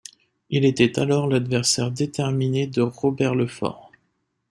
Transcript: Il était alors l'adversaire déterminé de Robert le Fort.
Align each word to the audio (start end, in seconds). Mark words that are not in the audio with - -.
Il 0.49 0.65
était 0.65 0.97
alors 0.97 1.27
l'adversaire 1.27 1.91
déterminé 1.91 2.65
de 2.65 2.81
Robert 2.81 3.35
le 3.35 3.45
Fort. 3.45 3.91